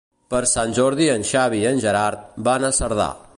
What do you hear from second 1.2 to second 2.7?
Xavi i en Gerard van